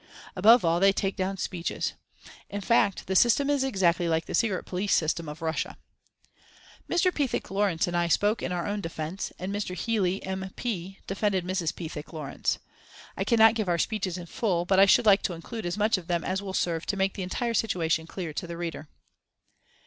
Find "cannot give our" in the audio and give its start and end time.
13.23-13.77